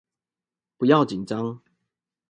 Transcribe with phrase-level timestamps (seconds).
[0.77, 1.61] 不要緊張